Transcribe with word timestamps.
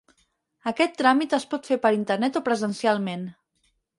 Aquest 0.71 0.95
tràmit 1.01 1.35
es 1.39 1.45
pot 1.51 1.69
fer 1.71 1.77
per 1.85 1.93
internet 1.99 2.41
o 2.41 2.43
presencialment. 2.49 3.29